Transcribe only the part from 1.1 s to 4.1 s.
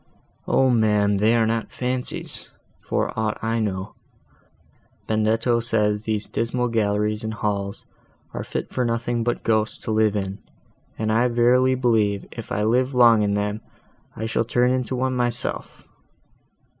they are not fancies, for aught I know;